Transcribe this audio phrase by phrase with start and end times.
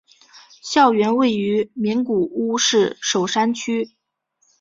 [0.63, 3.91] 校园位于名古屋市守山区。